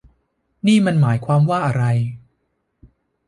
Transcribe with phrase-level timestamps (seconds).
[0.67, 1.83] นี่มันหมายความว่าอะไร